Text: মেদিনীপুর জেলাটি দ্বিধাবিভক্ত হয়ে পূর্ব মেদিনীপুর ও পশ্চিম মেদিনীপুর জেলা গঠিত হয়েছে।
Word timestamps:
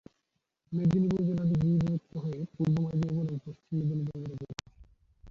মেদিনীপুর 0.71 1.21
জেলাটি 1.27 1.55
দ্বিধাবিভক্ত 1.55 2.13
হয়ে 2.23 2.39
পূর্ব 2.53 2.75
মেদিনীপুর 2.85 3.25
ও 3.29 3.37
পশ্চিম 3.45 3.73
মেদিনীপুর 3.79 4.17
জেলা 4.21 4.35
গঠিত 4.41 4.51
হয়েছে। 4.51 4.63